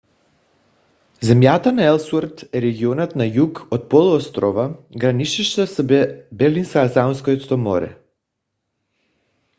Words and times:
земята 1.21 1.71
на 1.73 1.85
елсуърт 1.85 2.43
е 2.53 2.61
регионът 2.61 3.15
на 3.15 3.27
юг 3.35 3.67
от 3.71 3.89
полуострова 3.89 4.77
граничеща 4.97 5.67
с 5.67 5.83
белингсхаузенското 6.31 7.57
море 7.57 7.99